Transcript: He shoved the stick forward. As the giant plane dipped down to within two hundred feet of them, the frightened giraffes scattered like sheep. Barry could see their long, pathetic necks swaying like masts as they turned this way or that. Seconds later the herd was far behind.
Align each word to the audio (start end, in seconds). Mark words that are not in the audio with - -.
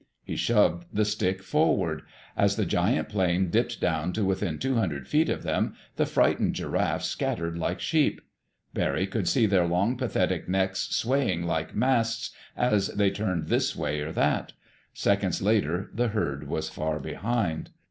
He 0.23 0.35
shoved 0.35 0.87
the 0.91 1.05
stick 1.05 1.43
forward. 1.43 2.01
As 2.35 2.55
the 2.55 2.65
giant 2.65 3.07
plane 3.07 3.51
dipped 3.51 3.79
down 3.79 4.13
to 4.13 4.25
within 4.25 4.57
two 4.57 4.73
hundred 4.73 5.07
feet 5.07 5.29
of 5.29 5.43
them, 5.43 5.75
the 5.95 6.07
frightened 6.07 6.55
giraffes 6.55 7.05
scattered 7.05 7.55
like 7.55 7.79
sheep. 7.79 8.19
Barry 8.73 9.05
could 9.05 9.27
see 9.27 9.45
their 9.45 9.67
long, 9.67 9.95
pathetic 9.97 10.49
necks 10.49 10.87
swaying 10.89 11.43
like 11.43 11.75
masts 11.75 12.31
as 12.57 12.87
they 12.87 13.11
turned 13.11 13.47
this 13.47 13.75
way 13.75 13.99
or 13.99 14.11
that. 14.13 14.53
Seconds 14.91 15.39
later 15.39 15.91
the 15.93 16.07
herd 16.07 16.47
was 16.47 16.67
far 16.67 16.99
behind. 16.99 17.69